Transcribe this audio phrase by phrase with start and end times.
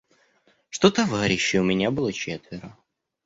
[0.71, 2.75] Что товарищей у меня было четверо: